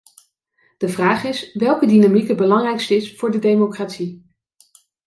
De 0.77 0.89
vraag 0.89 1.23
is 1.23 1.53
welke 1.53 1.85
dynamiek 1.85 2.27
het 2.27 2.37
belangrijkst 2.37 2.91
is 2.91 3.15
voor 3.15 3.31
de 3.31 3.39
democratie. 3.39 4.25